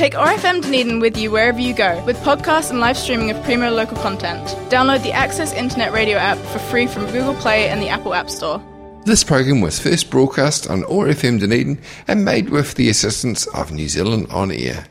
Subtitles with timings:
[0.00, 3.70] Take RFM Dunedin with you wherever you go with podcasts and live streaming of primo
[3.70, 4.42] local content.
[4.70, 8.30] Download the Access Internet Radio app for free from Google Play and the Apple App
[8.30, 8.64] Store.
[9.04, 11.78] This program was first broadcast on OAR FM Dunedin
[12.08, 14.86] and made with the assistance of New Zealand On Air.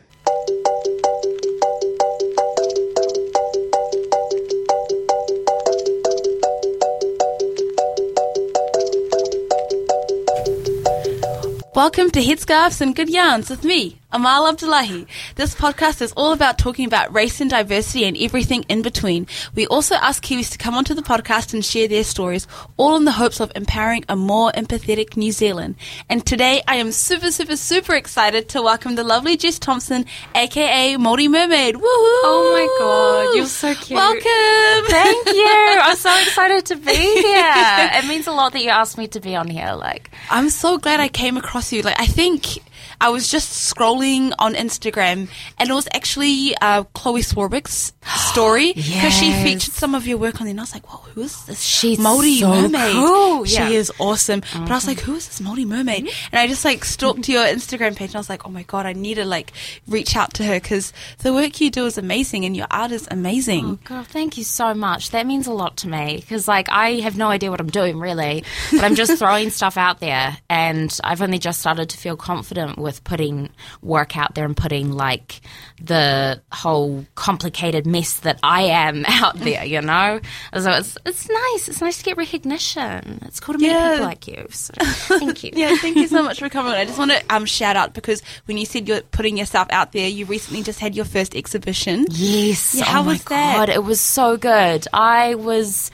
[11.73, 15.05] Welcome to Headscarves and Good Yarns with me, Amal Abdullahi.
[15.35, 19.27] This podcast is all about talking about race and diversity and everything in between.
[19.53, 23.05] We also ask Kiwis to come onto the podcast and share their stories, all in
[23.05, 25.75] the hopes of empowering a more empathetic New Zealand.
[26.09, 30.95] And today I am super, super, super excited to welcome the lovely Jess Thompson, aka
[30.95, 31.75] Māori Mermaid.
[31.75, 31.83] Woohoo!
[31.83, 33.95] Oh my god, you're so cute.
[33.95, 34.89] Welcome!
[34.89, 35.77] Thank you.
[35.83, 37.89] I'm so excited to be here.
[37.93, 39.73] It means a lot that you asked me to be on here.
[39.73, 41.83] Like, I'm so glad I came across you.
[41.83, 42.57] Like, I think
[43.01, 47.93] I was just scrolling on Instagram, and it was actually uh, Chloe Swarbrick's
[48.31, 50.51] story because she featured some of your work on there.
[50.51, 51.61] And I was like, "Whoa, who is this?
[51.61, 52.93] She's Maori so mermaid.
[52.93, 53.45] cool.
[53.45, 53.65] She Yeah.
[53.65, 53.73] Mm-hmm.
[53.73, 56.83] is awesome." But I was like, "Who is this Maori mermaid?" And I just like
[56.85, 59.25] stalked to your Instagram page, and I was like, "Oh my god, I need to
[59.25, 59.53] like
[59.87, 63.07] reach out to her because the work you do is amazing, and your art is
[63.11, 65.11] amazing." oh god, thank you so much.
[65.11, 67.97] That means a lot to me because, like, I have no idea what I'm doing
[67.99, 72.17] really, but I'm just throwing stuff out there, and I've only just started to feel
[72.17, 73.49] confident with putting
[73.81, 75.41] work out there and putting like
[75.81, 79.65] the whole complicated mess that I am out there.
[79.65, 80.21] You know,
[80.57, 81.67] so it's it's nice.
[81.67, 83.19] It's nice to get recognition.
[83.25, 83.91] It's cool to meet Yeah.
[83.91, 84.47] people like you.
[84.49, 84.73] So,
[85.19, 85.51] thank you.
[85.59, 86.71] Yeah, thank you so much for coming.
[86.71, 89.91] I just want to um, shout out because when you said you're putting yourself out
[89.91, 92.05] there, you recently just had your first exhibition.
[92.11, 92.75] Yes.
[92.75, 93.55] Yeah, oh how my was that?
[93.57, 94.85] God, it was so good.
[94.93, 95.91] I was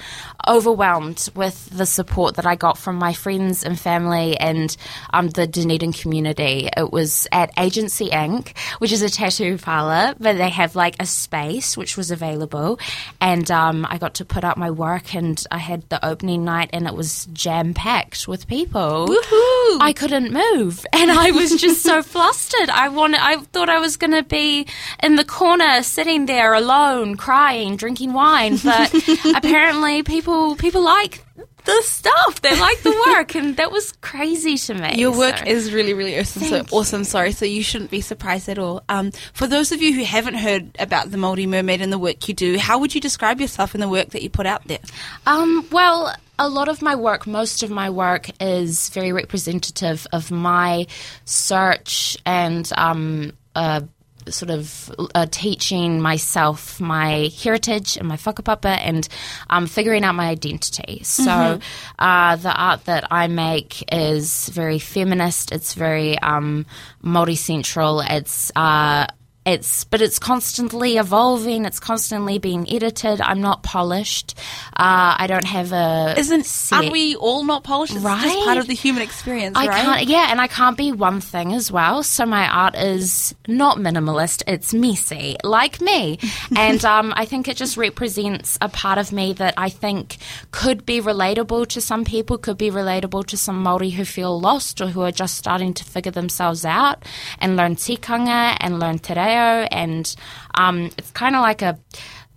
[0.48, 4.76] overwhelmed with the support that I got from my friends and family and
[5.14, 6.70] um, the Dunedin community.
[6.78, 11.06] It was at Agency Inc., which is a tattoo parlor, but they have like a
[11.06, 12.80] space which was available,
[13.22, 16.70] and um, I got to put up my work, and I had the opening night,
[16.74, 19.08] and it was jam packed with people.
[19.08, 19.78] Woohoo!
[19.82, 22.70] I couldn't move, and I was just so flustered.
[22.70, 24.68] I wanted, I thought I was going to be
[25.02, 28.58] in the corner, sitting there alone, crying, drinking wine.
[28.64, 28.94] But
[29.36, 31.24] apparently, people people like
[31.66, 32.42] the stuff.
[32.42, 34.96] They like the work, and that was crazy to me.
[34.96, 36.44] Your work So- is really, really awesome.
[36.44, 36.78] So Thank you.
[36.78, 37.04] awesome.
[37.04, 38.84] Sorry, so you shouldn't be surprised at all.
[38.90, 42.28] Um, for those of you who haven't heard about the Māori Mermaid and the work
[42.28, 44.80] you do, how would you describe yourself and the work that you put out there?
[45.26, 50.32] Um, well, a lot of my work, most of my work, is very representative of
[50.32, 50.86] my
[51.26, 53.82] search and um, uh,
[54.30, 59.08] sort of uh, teaching myself my heritage and my whakapapa and
[59.50, 61.02] um, figuring out my identity.
[61.04, 61.60] So
[62.00, 65.52] uh, the art that I make is very feminist.
[65.52, 66.66] It's very um,
[67.02, 68.02] multi-central.
[68.02, 69.08] It's uh,
[69.46, 71.66] it's but it's constantly evolving.
[71.66, 73.22] It's constantly being edited.
[73.22, 74.34] I'm not polished.
[74.76, 77.94] Uh, I don't have a Isn't set- aren't we all not polished?
[77.94, 78.44] It's just Right?
[78.46, 79.82] part of the human experience, I right?
[79.84, 82.02] can't, yeah, and I can't be one thing as well.
[82.02, 86.18] So my art is not minimalist; it's messy, like me.
[86.56, 90.18] and um, I think it just represents a part of me that I think
[90.52, 94.82] could be relatable to some people, could be relatable to some Maori who feel lost
[94.82, 97.04] or who are just starting to figure themselves out
[97.40, 99.35] and learn tikanga and learn te reo.
[99.36, 100.16] And
[100.56, 101.80] um, it's kind of like a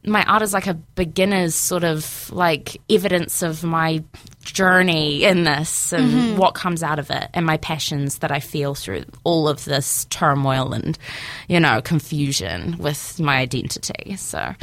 [0.05, 4.03] my art is like a beginner's sort of like evidence of my
[4.53, 6.37] journey in this and Mm-hmm.
[6.39, 10.07] what comes out of it and my passions that I feel through all of this
[10.07, 10.99] turmoil and
[11.49, 14.17] you know confusion with my identity.
[14.17, 14.55] So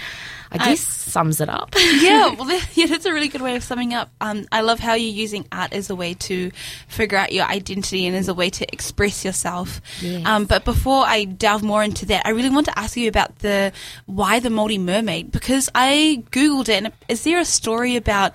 [0.51, 1.75] I guess sums it up.
[1.77, 4.09] yeah, well, yeah, that's a really good way of summing up.
[4.21, 6.51] Um, I love how you're using art as a way to
[6.87, 9.81] figure out your identity and as a way to express yourself.
[10.01, 10.25] Yes.
[10.25, 13.39] Um, but before I delve more into that, I really want to ask you about
[13.39, 13.71] the
[14.05, 16.83] why the Māori Mermaid because I googled it.
[16.85, 18.31] And is there a story about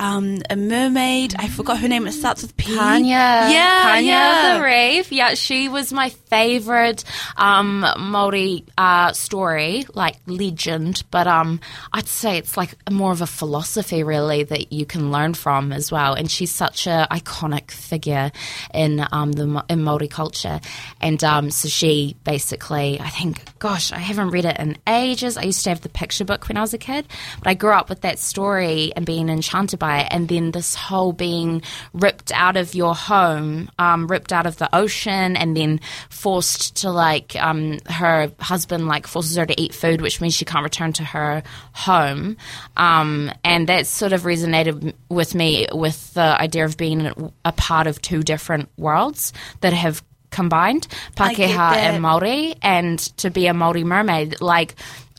[0.00, 1.34] um, a mermaid?
[1.38, 2.06] I forgot her name.
[2.06, 2.74] It starts with P.
[2.74, 3.50] Pania.
[3.50, 4.58] Yeah, Pania yeah.
[4.58, 5.12] the Reef.
[5.12, 7.04] Yeah, she was my favorite
[7.36, 11.02] um, Maori uh, story, like legend.
[11.10, 11.60] But um,
[11.92, 15.92] I'd say it's like more of a philosophy, really, that you can learn from as
[15.92, 16.14] well.
[16.14, 18.32] And she's such a iconic figure
[18.72, 20.60] in um, the in Maori culture.
[21.02, 25.36] And um, so she basically, I think, gosh, I haven't read it in ages.
[25.36, 27.06] I used to have the picture book when I was a kid,
[27.38, 31.12] but I grew up with that story and being enchanted by And then this whole
[31.12, 36.76] being ripped out of your home, um, ripped out of the ocean, and then forced
[36.76, 40.64] to like um, her husband like forces her to eat food, which means she can't
[40.64, 41.42] return to her
[41.72, 42.36] home.
[42.76, 47.86] Um, and that sort of resonated with me with the idea of being a part
[47.86, 53.84] of two different worlds that have combined, Pakeha and Maori, and to be a Maori
[53.84, 54.40] mermaid.
[54.40, 54.74] Like,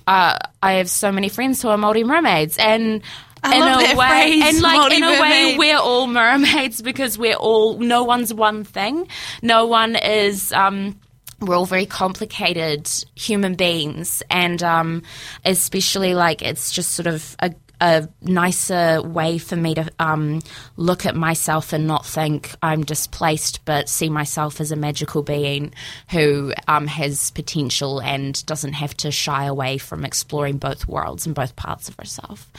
[0.08, 3.02] uh, I have so many friends who are Maori mermaids, and
[3.44, 7.36] I in a way, phrase, and like in a way, we're all mermaids because we're
[7.36, 7.80] all.
[7.80, 9.08] No one's one thing.
[9.42, 10.52] No one is.
[10.54, 11.00] Um,
[11.40, 15.04] we're all very complicated human beings, and um,
[15.44, 17.52] especially like it's just sort of a,
[17.82, 20.42] a nicer way for me to um,
[20.78, 25.74] look at myself and not think I'm displaced, but see myself as a magical being
[26.12, 31.34] who um, has potential and doesn't have to shy away from exploring both worlds and
[31.34, 32.52] both parts of herself.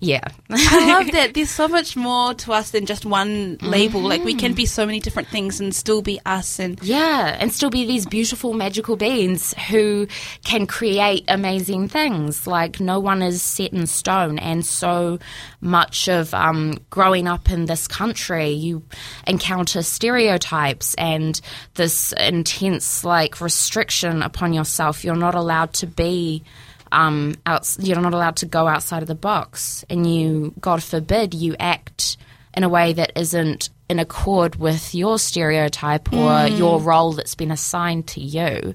[0.00, 0.26] Yeah.
[0.48, 1.34] I love that.
[1.34, 4.00] There's so much more to us than just one label.
[4.00, 6.58] Like we can be so many different things and still be us.
[6.58, 10.08] And Yeah, and still be these beautiful magical beings who
[10.42, 12.46] can create amazing things.
[12.46, 15.18] Like no one is set in stone, and so
[15.60, 18.82] much of um, growing up in this country, you
[19.26, 21.38] encounter stereotypes and
[21.74, 25.04] this intense like restriction upon yourself.
[25.04, 26.42] You're not allowed to be.
[26.92, 31.34] Um, out, you're not allowed to go outside of the box, and you, God forbid,
[31.34, 32.16] you act
[32.54, 37.50] in a way that isn't in accord with your stereotype or your role that's been
[37.50, 38.74] assigned to you.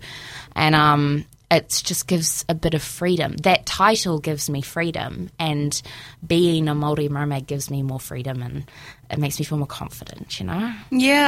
[0.56, 3.38] And um, it just gives a bit of freedom.
[3.38, 5.82] That title gives me freedom, and
[6.26, 8.70] being a Māori mermaid gives me more freedom, and
[9.10, 10.74] it makes me feel more confident, you know?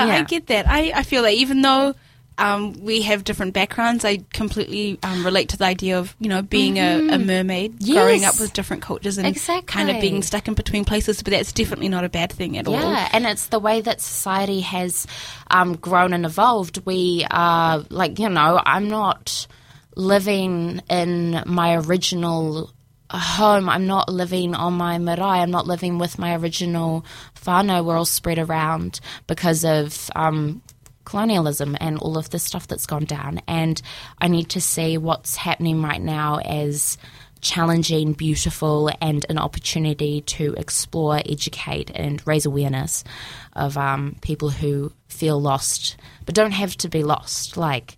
[0.08, 0.68] yeah, I get that.
[0.68, 1.96] I, I feel that even though
[2.38, 6.42] um, we have different backgrounds, I completely um, relate to the idea of you know
[6.42, 9.66] being a, a mermaid, growing up with different cultures, and Exactly.
[9.66, 11.24] kind of being stuck in between places.
[11.24, 12.74] But that's definitely not a bad thing at all.
[12.74, 15.08] Yeah, and it's the way that society has
[15.50, 16.82] um, grown and evolved.
[16.86, 19.48] We are like, you know, I'm not
[19.96, 22.72] living in my original
[23.10, 23.70] home.
[23.70, 25.40] I'm not living on my marae.
[25.40, 27.06] I'm not living with my original
[27.44, 27.84] whānau.
[27.84, 30.62] We're all spread around because of um,
[31.08, 33.40] colonialism and all of the stuff that's gone down.
[33.48, 33.82] And
[34.20, 36.98] I need to see what's happening right now as
[37.40, 43.06] challenging, beautiful, and an opportunity to explore, educate, and raise awareness
[43.54, 45.96] of um, people who feel lost
[46.26, 47.56] but don't have to be lost.
[47.56, 47.98] Like,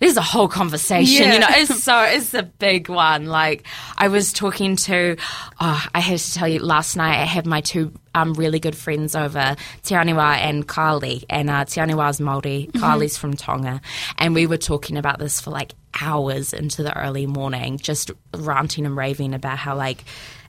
[0.00, 1.32] there's a whole conversation, Yeah.
[1.34, 1.46] you know.
[1.50, 3.26] It's so it's a big one.
[3.26, 3.64] Like
[3.96, 5.16] I was talking to,
[5.60, 7.20] oh, I had to tell you last night.
[7.20, 11.64] I had my two um, really good friends over, Te Aniwa and Carly, and uh,
[11.64, 13.80] Te Aniwa's Māori, Carly's from Tonga,
[14.18, 18.86] and we were talking about this for like hours into the early morning, just ranting
[18.86, 20.04] and raving about how like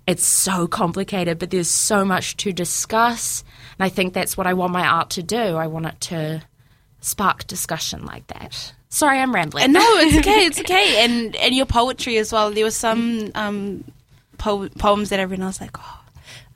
[0.07, 3.44] it's so complicated, but there's so much to discuss,
[3.78, 5.38] and I think that's what I want my art to do.
[5.38, 6.44] I want it to
[7.02, 8.74] spark discussion like that.
[8.89, 9.65] Sorry, I'm rambling.
[9.65, 10.45] And no, it's okay.
[10.45, 11.03] It's okay.
[11.06, 12.51] And and your poetry as well.
[12.51, 13.83] There were some um,
[14.38, 16.00] po- poems that I read, and I was like, oh,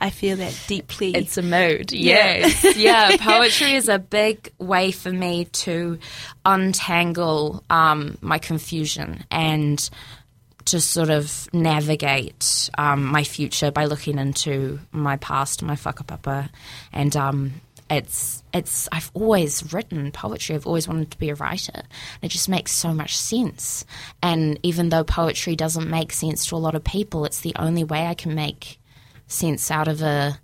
[0.01, 1.15] I feel that deeply.
[1.15, 1.91] It's a mood.
[1.93, 2.37] Yeah.
[2.37, 2.75] Yes.
[2.77, 3.15] yeah.
[3.17, 5.99] Poetry is a big way for me to
[6.43, 9.89] untangle um, my confusion and
[10.65, 16.49] to sort of navigate um, my future by looking into my past, my whakapapa.
[16.91, 17.53] And um,
[17.93, 20.55] it's, it's, I've always written poetry.
[20.55, 21.83] I've always wanted to be a writer.
[22.21, 23.85] It just makes so much sense.
[24.21, 27.83] And even though poetry doesn't make sense to a lot of people, it's the only
[27.83, 28.79] way I can make
[29.27, 30.39] sense out of a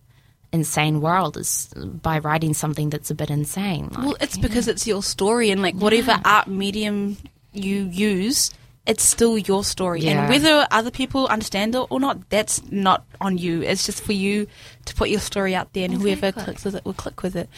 [0.51, 3.89] insane world is by writing something that's a bit insane.
[3.91, 7.17] Like, well, it's because it's your story, and like whatever art medium
[7.53, 8.51] you use,
[8.85, 10.01] it's still your story.
[10.01, 10.21] Yeah.
[10.21, 13.61] And whether other people understand it or not, that's not on you.
[13.61, 14.47] It's just for you
[14.89, 17.49] to put your story out there, and whoever clicks with it will click with it.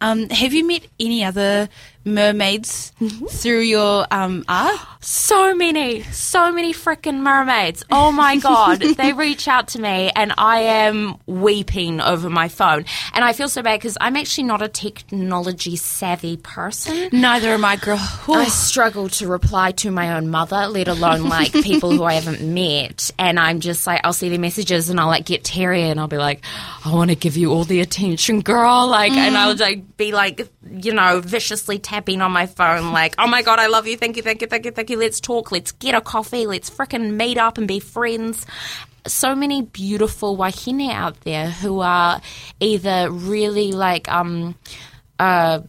[0.00, 1.68] Um, have you met any other
[2.04, 3.26] mermaids Mm-hmm.
[3.26, 4.78] through your um, art?
[5.00, 7.82] so many, so many freaking mermaids.
[7.90, 12.84] Oh my god, they reach out to me, and I am weeping over my phone.
[13.14, 17.08] And I feel so bad because I'm actually not a technology savvy person.
[17.12, 17.98] Neither am I, girl.
[18.28, 22.42] I struggle to reply to my own mother, let alone like people who I haven't
[22.42, 23.10] met.
[23.18, 26.08] And I'm just like, I'll see their messages and I'll like get teary and I'll
[26.08, 26.44] be like,
[26.84, 28.86] I want to give you all the attention, girl.
[28.86, 33.26] Like, and I'll like be like, you know, viciously tapping on my phone, like, oh
[33.26, 33.96] my God, I love you.
[33.96, 34.96] Thank you, thank you, thank you, thank you.
[34.96, 35.52] Let's talk.
[35.52, 36.46] Let's get a coffee.
[36.46, 38.46] Let's frickin' meet up and be friends
[39.06, 42.20] so many beautiful wahine out there who are
[42.60, 44.54] either really like um
[45.18, 45.60] uh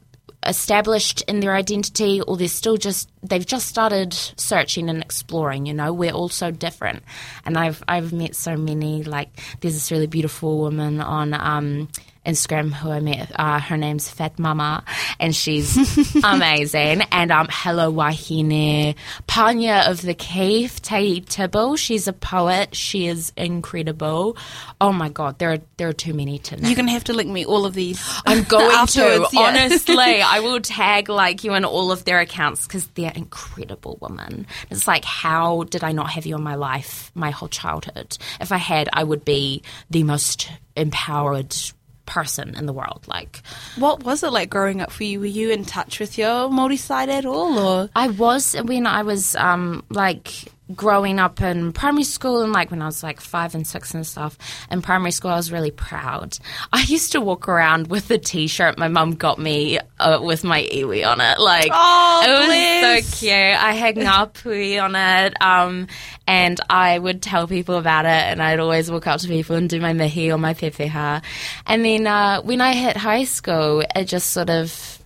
[0.46, 5.74] established in their identity or they're still just they've just started searching and exploring you
[5.74, 5.94] know?
[5.94, 7.04] We're all so different.
[7.46, 9.30] And i've i've met so many like
[9.62, 11.90] there's this really beautiful woman on um
[12.26, 13.32] Instagram who I met.
[13.36, 14.84] Uh, her name's Fat Mama,
[15.20, 15.76] and she's
[16.24, 17.02] amazing.
[17.12, 18.96] And um, hello Wahine
[19.28, 21.76] Panya of the Cave, Tayi Tibble.
[21.78, 22.76] She's a poet.
[22.76, 24.38] She is incredible.
[24.80, 26.66] Oh my god, there are there are too many to name.
[26.66, 28.00] You're gonna have to link me all of these.
[28.26, 29.28] I'm going to.
[29.32, 29.40] yeah.
[29.42, 34.46] Honestly, I will tag like you in all of their accounts because they're incredible women.
[34.70, 38.18] It's like, how did I not have you in my life my whole childhood?
[38.40, 41.56] If I had, I would be the most empowered
[42.06, 43.04] person in the world.
[43.08, 43.42] Like,
[43.78, 45.20] What was it like growing up for you?
[45.20, 49.04] Were you in touch with your Māori side at all, or I was when I
[49.04, 53.56] was um, like growing up in primary school and like when I was like five
[53.56, 54.38] and six and stuff.
[54.70, 56.38] In primary school, I was really proud.
[56.74, 60.64] I used to walk around with the T-shirt my mum got me uh, with my
[60.64, 61.40] iwi on it.
[61.40, 63.34] Like, Oh, it was so cute.
[63.34, 65.88] I had ngā on it, um,
[66.28, 69.70] and I would tell people about it, and I'd always walk up to people and
[69.70, 71.22] do my mihi or my pepeha.
[71.66, 75.01] And then uh, when I hit high school, it just sort of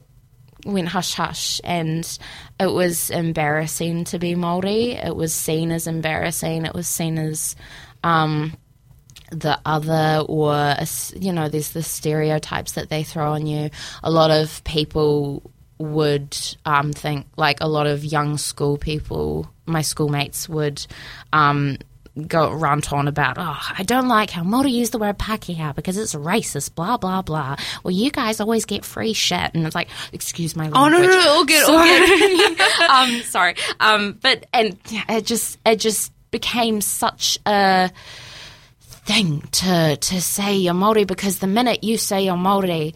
[0.66, 2.18] went hush hush and
[2.60, 5.04] it was embarrassing to be Māori.
[5.04, 6.66] It was seen as embarrassing.
[6.66, 7.56] It was seen as
[8.04, 8.58] um,
[9.32, 10.76] the other or
[11.16, 13.70] you know there's the stereotypes that they throw on you.
[14.04, 19.82] A lot of people would um, think like a lot of young school people, my
[19.82, 20.86] schoolmates would
[21.34, 21.78] um,
[22.28, 25.98] go rant on about, oh, I don't like how Māori use the word Pākehā because
[25.98, 27.58] it's racist, blah, blah, blah.
[27.84, 29.52] Well, you guys always get free shit.
[29.54, 30.82] And it's like, excuse my language.
[30.82, 32.60] Oh no, no, no, all good, all good.
[32.90, 33.56] um, sorry.
[33.80, 37.92] Um, but, and yeah, it just, it just became such a
[38.80, 42.96] thing to, to say you're Māori because the minute you say you're Māori,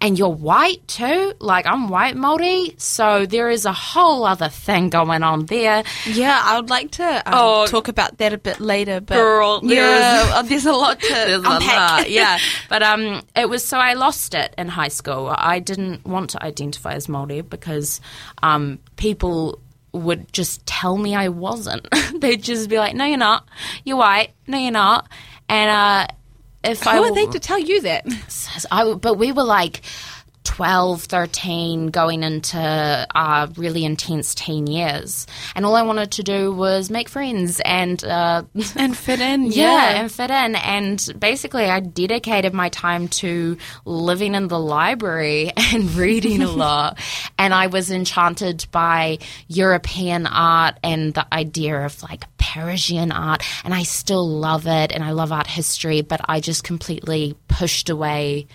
[0.00, 4.90] and you're white too, like I'm white Māori, so there is a whole other thing
[4.90, 5.82] going on there.
[6.06, 7.66] Yeah, I would like to um, Oh.
[7.66, 9.00] talk about that a bit later.
[9.00, 11.98] But Girl, there yeah, is- uh, there's a lot to unpack.
[12.00, 12.38] lot, yeah.
[12.68, 15.34] But um, it was so I lost it in high school.
[15.36, 18.00] I didn't want to identify as Maori because
[18.42, 19.58] um, people
[19.92, 21.88] would just tell me I wasn't.
[22.20, 23.48] They'd just be like, "No, you're not.
[23.84, 24.30] You're white.
[24.46, 25.08] No, you're not."
[25.48, 26.06] And uh,
[26.64, 28.06] if I Who are w- they to tell you that?
[28.70, 29.82] I but we were like
[30.48, 32.58] 12, 13, going into
[33.14, 35.26] uh, really intense teen years.
[35.54, 38.02] And all I wanted to do was make friends and.
[38.02, 38.44] Uh,
[38.76, 40.00] And fit in, yeah, yeah.
[40.00, 40.56] and fit in.
[40.56, 46.98] And basically, I dedicated my time to living in the library and reading a lot.
[47.40, 53.44] And I was enchanted by European art and the idea of like Parisian art.
[53.64, 57.90] And I still love it and I love art history, but I just completely pushed
[57.90, 58.48] away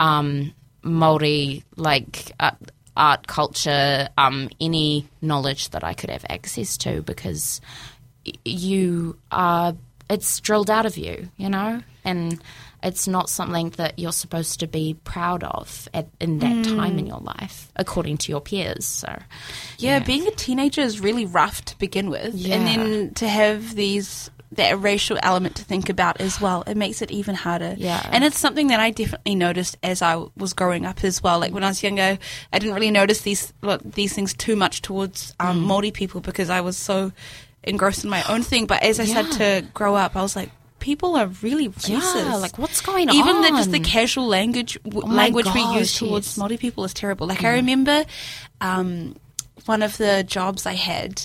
[0.00, 0.54] um,
[0.88, 2.50] Maori like uh,
[2.96, 7.60] art culture, um, any knowledge that I could have access to because
[8.44, 9.74] you are
[10.10, 12.40] it's drilled out of you, you know, and
[12.82, 17.06] it's not something that you're supposed to be proud of at, in that time in
[17.06, 18.86] your life, according to your peers.
[18.86, 19.18] So,
[19.78, 22.54] Yeah, being a teenager is really rough to begin with, Yeah.
[22.56, 27.02] and then to have these that racial element to think about as well, it makes
[27.02, 27.74] it even harder.
[27.76, 28.00] Yeah.
[28.12, 31.38] and it's something that I definitely noticed as I was growing up as well.
[31.38, 32.18] Like when I was younger,
[32.52, 33.52] I didn't really notice these
[33.84, 35.66] these things too much towards um, Mm.
[35.66, 37.12] Maori people because I was so
[37.62, 38.66] engrossed in my own thing.
[38.66, 40.50] But as I started to grow up, I was like.
[40.80, 42.14] People are really racist.
[42.14, 43.28] yeah, like what's going Even on?
[43.28, 46.34] Even the, just the casual language w- Oh language we use towards yes.
[46.36, 46.38] Mm.
[46.38, 47.26] Maori people is terrible.
[47.26, 48.04] Like I remember
[48.60, 49.16] um,
[49.66, 51.20] one of the jobs I had,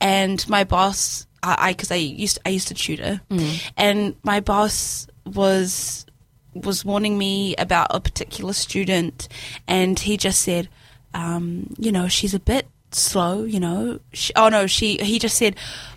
[0.00, 1.26] and my boss,
[1.58, 3.70] I because I, used I used to tutor, Mm.
[3.76, 6.06] and my boss was
[6.54, 9.28] was warning me about a particular student,
[9.66, 10.68] and he just said,
[11.12, 13.98] um, you know, she's a bit slow, you know.
[14.12, 15.56] She, oh no, she he just said,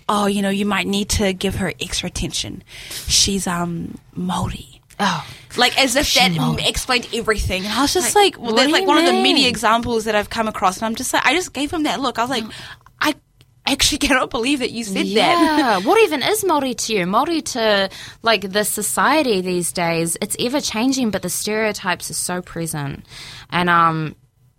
[0.10, 2.64] oh, you know, you might need to give her extra attention.
[2.90, 4.82] She's um Maori.
[5.00, 5.28] oh,
[5.58, 6.32] Like as if that
[6.68, 9.48] explained everything, and I was just like, well, what that's like one of the many
[9.48, 12.18] examples that I've come across, and I'm just like, I just gave him that look.
[12.18, 12.87] I was like, I
[13.68, 15.08] actually cannot believe that you said that.
[15.08, 15.78] yeah.
[15.88, 17.06] what even is Maori to you?
[17.06, 17.90] Maori to
[18.24, 23.06] like the society these days, it's ever changing, but the stereotypes are so present,
[23.50, 24.16] and um,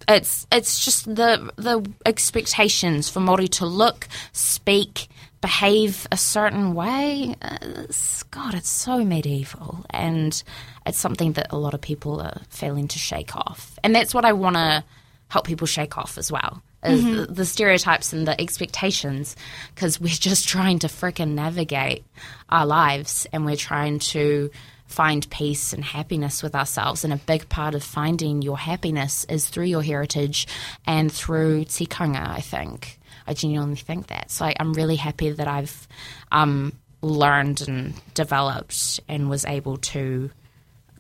[0.09, 5.09] it's it's just the the expectations for Maori to look, speak,
[5.41, 7.35] behave a certain way.
[7.43, 10.43] It's- God, it's so medieval, and
[10.87, 14.25] it's something that a lot of people are failing to shake off, and that's what
[14.25, 14.85] I want to
[15.29, 16.63] help people shake off as well.
[16.85, 19.35] Is the, the stereotypes and the expectations,
[19.75, 22.05] because we're just trying to frickin' navigate
[22.49, 24.51] our lives and we're trying to
[24.87, 27.05] find peace and happiness with ourselves.
[27.05, 30.47] And a big part of finding your happiness is through your heritage
[30.87, 32.99] and through tikanga, I think.
[33.27, 34.31] I genuinely think that.
[34.31, 35.87] So I, I'm really happy that I've
[36.33, 40.31] um, learned and developed and was able to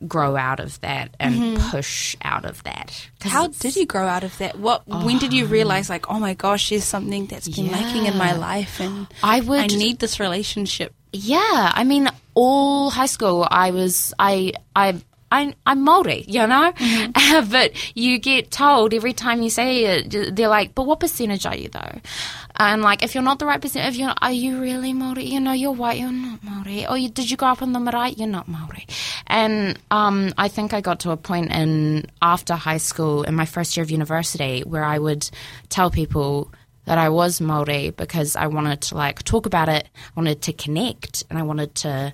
[0.06, 1.70] grow out of that and mm-hmm.
[1.70, 3.08] push out of that.
[3.20, 4.58] How did you grow out of that?
[4.58, 4.86] What?
[4.86, 5.48] when did you oh.
[5.48, 9.40] realize, like, oh my gosh, there's something that's been lacking in my life, and I
[9.40, 10.94] would I need this relationship.
[11.12, 15.00] Yeah, I mean, all high school, I was, I, I,
[15.30, 16.72] I, I'm Maori, you know,
[17.50, 21.56] but you get told every time you say it, they're like, "But what percentage are
[21.56, 22.00] you though?"
[22.56, 25.24] And like, if you're not the right percent, if you're, are you really Maori?
[25.24, 26.86] You know, you're white, you're not Maori.
[26.86, 28.10] Or you, did you grow up in the marae?
[28.16, 28.86] You're not Maori.
[29.28, 33.46] And um, I think I got to a point in after high school, in my
[33.46, 35.30] first year of university, where I would
[35.68, 36.52] tell people
[36.86, 40.52] that I was Maori because I wanted to like talk about it, I wanted to
[40.52, 42.12] connect, and I wanted to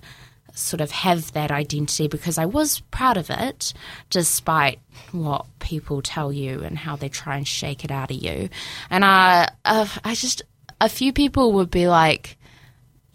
[0.55, 3.75] sort of have that identity because I was proud of it,
[4.09, 4.79] despite
[5.13, 8.49] what people tell you and how they try and shake it out of you.
[8.89, 10.43] And I, uh, I just
[10.81, 12.37] a few people would be like,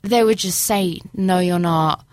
[0.01, 2.05] they would just say, "No, you're not."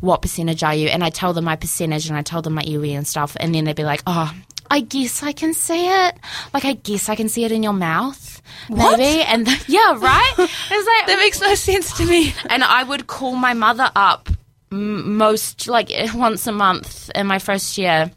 [0.00, 0.88] What percentage are you?
[0.88, 3.54] And I tell them my percentage, and I tell them my UE and stuff, and
[3.54, 4.32] then they'd be like, "Oh."
[4.70, 6.14] I guess I can see it.
[6.54, 8.96] Like I guess I can see it in your mouth, What?
[8.98, 9.20] maybe.
[9.22, 10.32] And th- yeah, right.
[10.38, 12.32] It's like That makes no sense to me.
[12.48, 14.30] and I would call my mother up
[14.72, 18.10] m- most like once a month in my first year,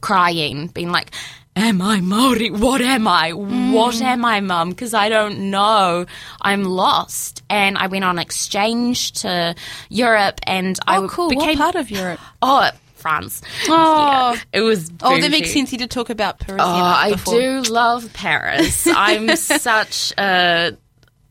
[0.00, 1.10] crying, being like,
[1.56, 2.50] "Am I Maori?
[2.50, 3.32] What am I?
[3.32, 3.72] Mm.
[3.72, 4.70] What am I, Mum?
[4.70, 6.06] Because I don't know.
[6.40, 9.54] I'm lost." And I went on exchange to
[9.88, 11.30] Europe, and I Oh, cool.
[11.30, 12.20] became what part of Europe?
[12.42, 13.42] oh France.
[13.68, 14.32] Oh.
[14.34, 14.90] Yeah, it was.
[15.02, 15.70] Oh, that makes sense.
[15.72, 16.62] You did talk about Paris.
[16.64, 18.86] Oh, I do love Paris.
[18.88, 20.76] I'm such a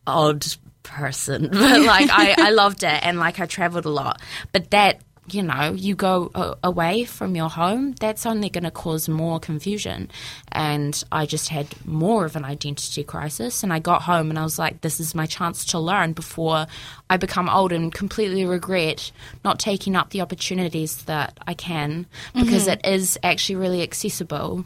[0.07, 0.45] odd
[0.87, 4.21] person, but like I, I loved it and like I traveled a lot.
[4.51, 8.71] But that you know, you go uh, away from your home, that's only going to
[8.71, 10.09] cause more confusion.
[10.51, 13.61] And I just had more of an identity crisis.
[13.61, 16.65] And I got home and I was like, this is my chance to learn before
[17.09, 19.11] I become old and completely regret
[19.43, 24.65] not taking up the opportunities that I can because it is actually really accessible.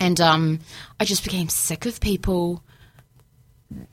[0.00, 0.60] And um,
[1.00, 2.62] I just became sick of people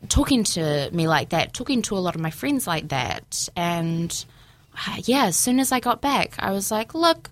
[0.10, 3.50] talking to me like that, talking to a lot of my friends like that.
[3.56, 4.26] And
[4.88, 7.30] uh, yeah, as soon as I got back, I was like, look,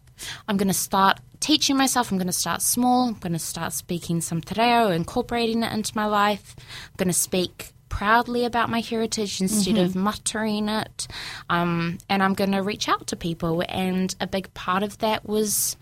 [0.48, 2.12] I'm going to start teaching myself.
[2.12, 3.08] I'm going to start small.
[3.08, 6.56] I'm going to start speaking some te reo, incorporating it into my life.
[6.58, 11.08] I'm going to speak proudly about my heritage instead of muttering it.
[11.50, 13.64] Um, and I'm going to reach out to people.
[13.70, 15.78] And a big part of that was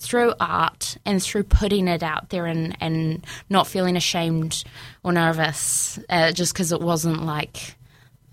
[0.00, 4.64] through art and through putting it out there and, and not feeling ashamed
[5.04, 7.76] or nervous uh, just because it wasn't like,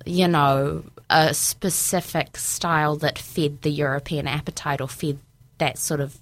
[0.06, 5.20] you know, a specific style that fed the European appetite or fed
[5.60, 6.18] that sort of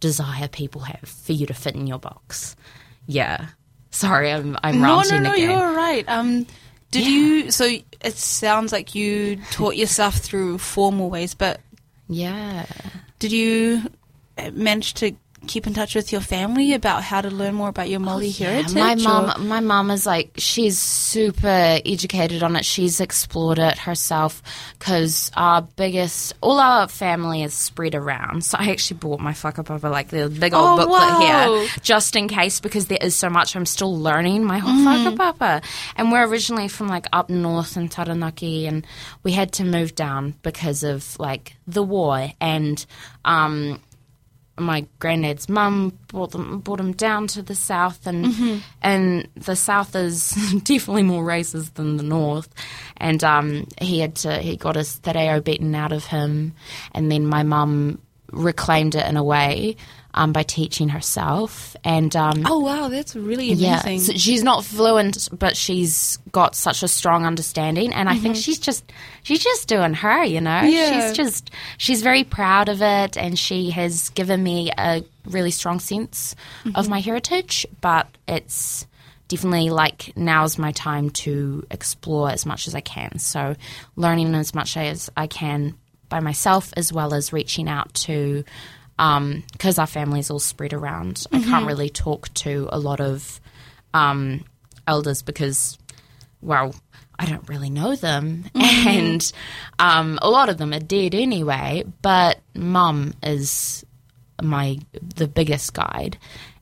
[0.00, 2.56] desire people have for you to fit in your box.
[3.06, 3.46] Yeah.
[3.90, 5.50] Sorry, I'm, I'm No, no, ranting no, again.
[5.50, 6.08] you're right.
[6.08, 6.46] Um,
[6.90, 7.50] did you?
[7.50, 7.64] So
[8.02, 11.60] it sounds like you taught yourself through formal ways, but
[12.08, 12.66] Yeah.
[13.18, 13.82] did you
[14.38, 15.12] uh, manage to
[15.46, 18.74] keep in touch with your family about how to learn more about your Māori heritage?
[18.74, 22.64] My or- mom, my mom is like she's super educated on it.
[22.64, 24.42] She's explored it herself
[24.78, 28.44] because our biggest, all our family is spread around.
[28.44, 31.22] So I actually bought my whakapapa like the big old Oh, booklet
[31.68, 33.54] here, just in case because there is so much.
[33.54, 35.66] I'm still learning my whole Mm-hmm.
[35.96, 38.84] and we're originally from like up north in Taranaki, and
[39.22, 42.84] we had to move down because of like the war and.
[43.24, 43.80] um
[44.58, 49.94] my granddad's mum brought them brought him down to the south and and the south
[49.94, 50.30] is
[50.64, 52.48] definitely more racist than the north.
[52.96, 56.54] And um he had to he got his te reo beaten out of him.
[56.92, 58.00] And then my mum
[58.32, 59.76] reclaimed it in a way
[60.18, 64.14] um, by teaching herself and um Oh wow, that's really yeah, amazing.
[64.14, 68.58] so she's not fluent, but she's got such a strong understanding, and I think she's
[68.58, 68.84] just
[69.22, 70.62] she's just doing her, you know.
[70.62, 71.08] Yeah.
[71.08, 75.78] She's just she's very proud of it, and she has given me a really strong
[75.78, 76.34] sense
[76.74, 77.64] of my heritage.
[77.80, 78.86] But it's
[79.28, 83.20] definitely like now's my time to explore as much as I can.
[83.20, 83.54] So
[83.94, 85.74] learning as much as I can
[86.08, 88.42] by myself, as well as reaching out to
[88.98, 91.26] because our family's all spread around.
[91.32, 93.40] I can't really talk to a lot of
[93.94, 94.44] um,
[94.86, 95.78] elders because,
[96.42, 96.74] well,
[97.18, 99.32] I don't really know them, and
[99.78, 101.84] um, a lot of them are dead anyway.
[102.02, 103.84] But mum is
[104.42, 104.78] my
[105.16, 106.18] the biggest guide,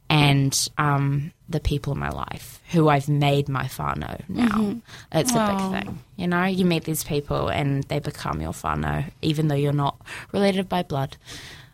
[0.08, 4.76] and um, the people in my life who I've made my whānau now.
[5.12, 6.44] It's a big thing, you know.
[6.44, 10.00] You meet these people and they become your whānau, even though you're not
[10.32, 11.16] related by blood.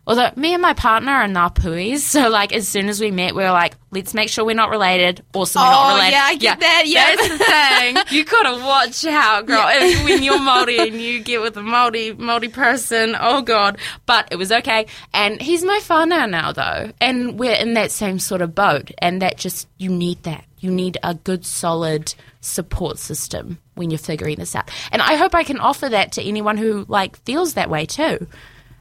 [0.06, 3.42] Although me and my partner are Ngāpuhis, so like as soon as we met, we
[3.42, 5.22] were like, let's make sure we're not related.
[5.32, 6.12] Also, we're not Oh, related.
[6.12, 7.14] yeah, I get that, yeah.
[7.16, 7.96] that's the thing.
[8.18, 9.64] you gotta watch out, girl.
[9.70, 13.78] If- when you're Māori and you get with a Māori Māori person, oh god.
[14.06, 14.86] But it was okay.
[15.14, 18.90] And he's my whānau now, though, and we're in that same sort of boat.
[18.98, 20.44] And that just you need that.
[20.58, 24.68] You need a good, solid support system when you're figuring this out.
[24.90, 28.26] And I hope I can offer that to anyone who like feels that way too.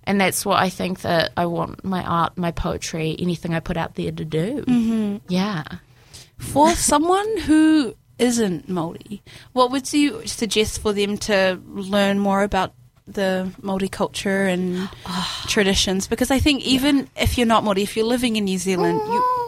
[0.06, 3.78] And that's what I think that I want my art, my poetry, anything I put
[3.78, 4.64] out there to do.
[4.68, 5.18] Mm-hmm.
[5.30, 5.64] Yeah.
[6.38, 9.22] For someone who isn't Māori,
[9.54, 12.74] what would you suggest for them to learn more about
[13.08, 14.90] the Māori culture and
[15.48, 16.08] traditions?
[16.08, 19.41] Because I think even if you're not Māori, if you're living in New Zealand, you,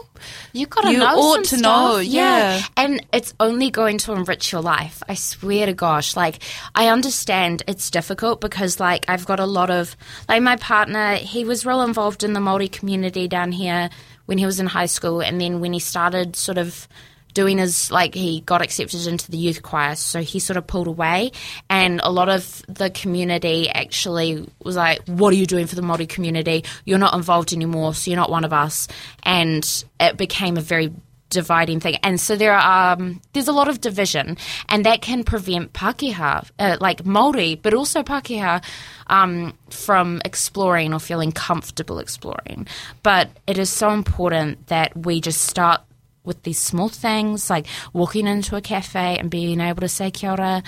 [0.52, 1.60] You gotta You know ought to stuff.
[1.60, 2.62] know, yeah.
[2.76, 5.02] And it's only going to enrich your life.
[5.08, 6.16] I swear to gosh.
[6.16, 6.38] Like
[6.74, 9.96] I understand it's difficult because like I've got a lot of
[10.28, 13.90] like my partner, he was real involved in the Māori community down here
[14.26, 16.88] when he was in high school and then when he started sort of
[17.34, 20.86] doing his like he got accepted into the youth choir so he sort of pulled
[20.86, 21.32] away.
[21.68, 25.82] And a lot of the community actually was like what are you doing for the
[25.82, 26.64] Māori community?
[26.84, 28.88] You're not involved anymore so you're not one of us.
[29.24, 30.92] And it became a very
[31.30, 31.96] dividing thing.
[31.96, 34.36] And so there are um, there's a lot of division
[34.68, 38.62] and that can prevent Pākehā uh, like Māori but also Pākehā
[39.08, 42.66] um, from exploring or feeling comfortable exploring.
[43.02, 45.80] But it is so important that we just start
[46.24, 50.32] with these small things like walking into a cafe and being able to say kia
[50.32, 50.62] ora,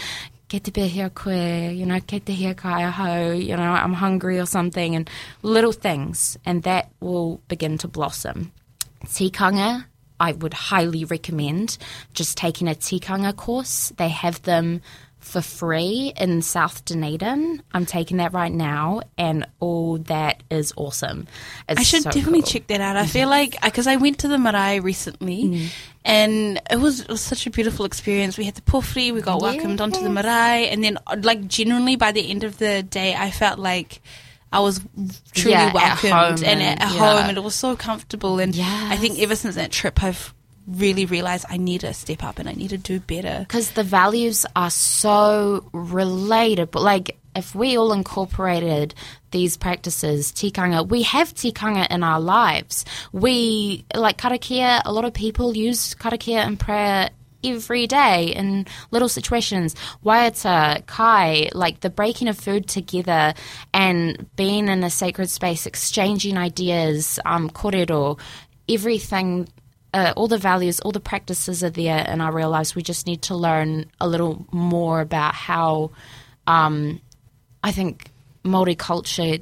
[0.49, 4.47] ke te here koe, you know, kei te hiakai ahau, you know, I'm hungry or
[4.47, 5.11] something, and
[5.43, 8.53] little things, and that will begin to blossom.
[9.07, 9.85] Tikanga,
[10.19, 11.79] I would highly recommend
[12.15, 13.93] just taking a tikanga course.
[13.97, 14.81] They have them
[15.27, 17.61] for free in South Dunedin.
[17.73, 21.27] I'm taking that right now, and all that is awesome.
[21.69, 22.51] It's I should so definitely cool.
[22.51, 22.97] check that out.
[22.97, 25.69] I feel like because I went to the marae recently,
[26.05, 28.39] and it was, it was such a beautiful experience.
[28.39, 31.97] We had the pōwhiri, we got welcomed onto the marae, and then uh, like genuinely
[31.97, 34.01] by the end of the day, I felt like.
[34.53, 34.81] I was
[35.35, 36.99] truly Yeah, welcomed home and, and- at yeah.
[36.99, 38.39] home, and it was so comfortable.
[38.39, 40.33] And I think ever since that trip, I've
[40.67, 43.41] really realize I need to step up and I need to do better.
[43.41, 46.83] because the values are so relatable.
[46.83, 48.95] Like if we all incorporated
[49.31, 52.85] these practices, tikanga, we have tikanga in our lives.
[53.13, 54.83] We like karakia.
[54.85, 57.11] A lot of people use karakia in prayer
[57.45, 59.77] every day in little situations.
[60.05, 63.35] Waiata, kai, like the breaking of food together
[63.73, 68.19] and being in a sacred space, exchanging ideas, um, korero,
[68.69, 69.47] everything
[69.97, 72.75] uh, all the values, all the practices are there in our real lives.
[72.75, 75.93] We just need to learn a little more about how
[76.47, 77.01] um,
[77.65, 78.11] I think
[78.45, 79.39] Māori culture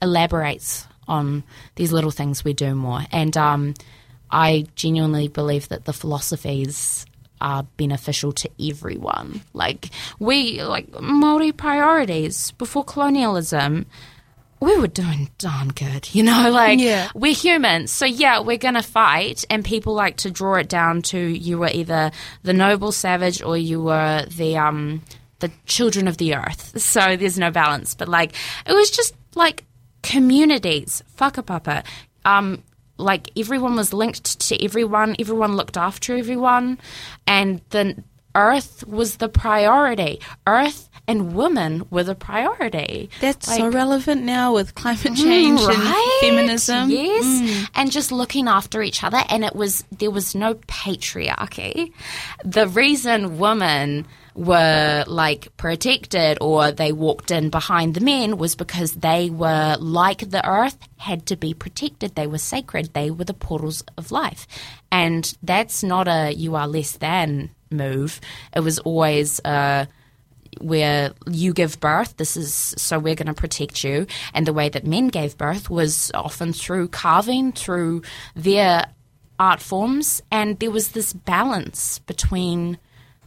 [0.00, 1.42] elaborates on
[1.74, 3.00] these little things we do more.
[3.10, 3.74] And um,
[4.30, 7.04] I genuinely believe that the philosophies
[7.40, 9.42] are beneficial to everyone.
[9.54, 9.90] Like
[10.20, 13.86] we, like Māori priorities before colonialism
[14.60, 17.10] we were doing darn good, you know, like Yeah.
[17.14, 17.90] we're humans.
[17.92, 21.58] So yeah, we're going to fight and people like to draw it down to you
[21.58, 22.10] were either
[22.42, 25.02] the noble savage or you were the um
[25.40, 26.72] the children of the earth.
[26.80, 28.32] So there's no balance, but like
[28.66, 29.64] it was just like
[30.02, 31.84] communities, whakapapa.
[32.24, 32.62] Um
[32.98, 36.78] like everyone was linked to everyone, everyone looked after everyone
[37.26, 38.02] and the
[38.34, 40.20] earth was the priority.
[40.46, 43.10] Earth and women were the priority.
[43.20, 46.18] That's so relevant now with climate change and Right?
[46.20, 46.90] feminism.
[46.90, 47.68] Yes.
[47.74, 51.92] And just looking after each other and it was there was no patriarchy.
[52.44, 58.92] The reason women were like protected or they walked in behind the men was because
[58.92, 62.14] they were like the earth had to be protected.
[62.14, 62.92] They were sacred.
[62.92, 64.46] They were the portals of life.
[64.92, 68.20] And that's not a you are less than move.
[68.54, 69.86] It was always uh
[70.60, 74.06] where you give birth, this is so we're going to protect you.
[74.34, 78.02] And the way that men gave birth was often through carving, through
[78.34, 78.86] their
[79.38, 80.22] art forms.
[80.30, 82.78] And there was this balance between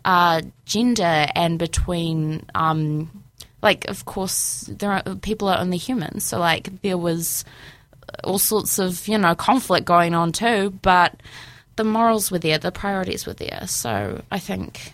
[0.05, 3.23] uh, gender and between, um,
[3.61, 6.23] like, of course, there are people are only humans.
[6.23, 7.45] So, like, there was
[8.23, 10.71] all sorts of, you know, conflict going on too.
[10.81, 11.21] But
[11.79, 13.63] the morals were there, the priorities were there.
[13.65, 14.91] So I think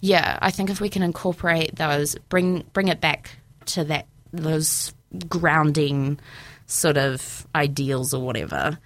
[0.00, 3.30] yeah, I think if we can incorporate those, bring bring it back
[3.66, 4.92] to that those
[5.28, 6.18] grounding
[6.66, 8.78] sort of ideals or whatever,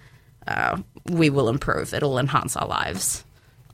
[0.47, 1.93] uh, we will improve.
[1.93, 3.24] It'll enhance our lives.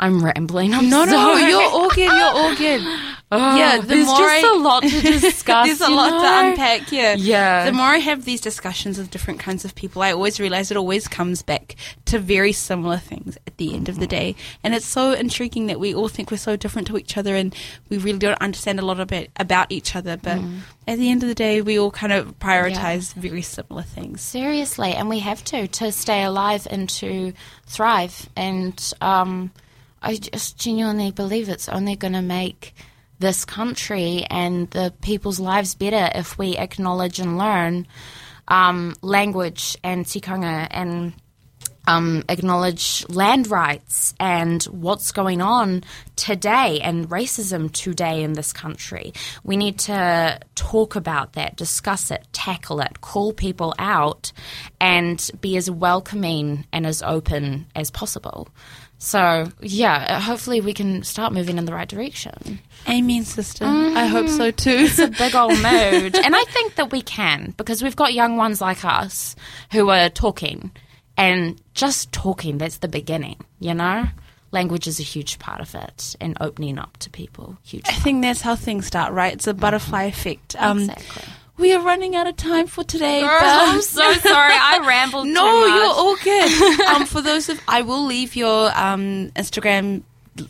[0.01, 0.73] I'm rambling.
[0.73, 2.11] I'm No, no, you're all good.
[2.11, 2.81] You're all good.
[3.33, 5.65] Oh, yeah, the there's more just I- a lot to discuss.
[5.67, 6.19] There's a lot know?
[6.21, 6.91] to unpack.
[6.91, 7.63] Yeah, Yeah.
[7.63, 10.75] The more I have these discussions with different kinds of people, I always realize it
[10.75, 14.35] always comes back to very similar things at the end of the day,
[14.65, 17.55] and it's so intriguing that we all think we're so different to each other, and
[17.87, 20.17] we really don't understand a lot about about each other.
[20.17, 20.41] But
[20.85, 24.19] at the end of the day, we all kind of prioritize very similar things.
[24.19, 27.31] Seriously, and we have to to stay alive and to
[27.65, 28.27] thrive.
[28.35, 29.51] And um,
[30.01, 32.73] I just genuinely believe it's only going to make
[33.19, 37.87] this country and the people's lives better if we acknowledge and learn
[38.47, 41.13] um, language and tikanga and
[41.87, 45.83] um, acknowledge land rights and what's going on
[46.15, 49.13] today and racism today in this country.
[49.43, 54.31] We need to talk about that, discuss it, tackle it, call people out,
[54.79, 58.47] and be as welcoming and as open as possible.
[59.03, 62.59] So, yeah, uh, hopefully we can start moving in the right direction.
[62.87, 63.65] Amen, sister.
[63.65, 64.69] I hope so mm, too.
[64.69, 66.15] It's a big old mood.
[66.15, 69.35] And I think that we can because we've got young ones like us
[69.71, 70.69] who are talking
[71.17, 74.05] and just talking, that's the beginning, you know?
[74.51, 77.57] Language is a huge part of it and opening up to people.
[77.63, 77.81] Huge.
[77.87, 79.33] I think that's how things start, right?
[79.33, 80.19] It's a butterfly mm-hmm.
[80.19, 80.55] effect.
[80.59, 81.30] Um, Exactly.
[81.61, 83.21] We are running out of time for today.
[83.21, 84.53] Girl, I'm so sorry.
[84.55, 85.69] I rambled No, too much.
[85.69, 86.81] No, you're all good.
[86.87, 90.01] um, for those of, I will leave your um, Instagram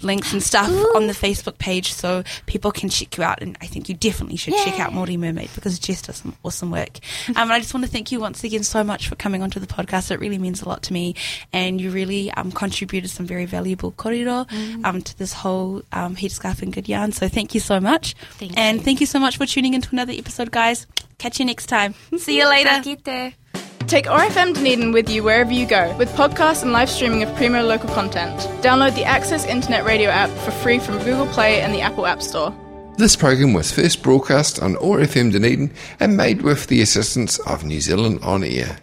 [0.02, 3.41] links and stuff on the Facebook page so people can check you out.
[3.41, 6.72] And I think you definitely should check out Maori Mermaid because Jess does some awesome
[6.72, 7.00] work.
[7.30, 9.60] Um, and I just want to thank you once again so much for coming onto
[9.60, 10.12] the podcast.
[10.12, 11.15] It really means a lot to me,
[11.52, 14.46] and you really um, contributed some very valuable korero
[14.86, 17.12] um, to this whole um, scarf and good yarn.
[17.12, 18.84] So thank you so much, Thank and you.
[18.84, 20.88] thank you so much for tuning into another episode, guys.
[21.17, 21.94] Catch you next time.
[22.17, 23.32] See you later.
[23.88, 27.63] Take RFM Dunedin with you wherever you go with podcasts and live streaming of primo
[27.63, 28.39] local content.
[28.63, 32.22] Download the Access Internet Radio app for free from Google Play and the Apple App
[32.22, 32.54] Store.
[32.98, 37.63] This program was first broadcast on OAR FM Dunedin and made with the assistance of
[37.63, 38.82] New Zealand On Air.